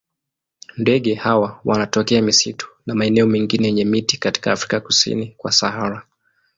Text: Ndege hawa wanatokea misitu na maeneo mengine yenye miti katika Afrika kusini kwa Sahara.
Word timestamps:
Ndege 0.77 1.13
hawa 1.15 1.61
wanatokea 1.65 2.21
misitu 2.21 2.69
na 2.85 2.95
maeneo 2.95 3.27
mengine 3.27 3.67
yenye 3.67 3.85
miti 3.85 4.17
katika 4.17 4.51
Afrika 4.51 4.79
kusini 4.79 5.27
kwa 5.37 5.51
Sahara. 5.51 6.07